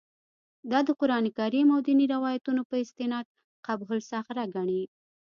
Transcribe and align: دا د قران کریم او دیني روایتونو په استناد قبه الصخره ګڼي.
دا 0.71 0.79
د 0.87 0.89
قران 0.99 1.25
کریم 1.37 1.67
او 1.75 1.79
دیني 1.87 2.05
روایتونو 2.15 2.61
په 2.69 2.75
استناد 2.83 3.25
قبه 3.65 3.87
الصخره 3.99 4.43
ګڼي. 4.55 4.83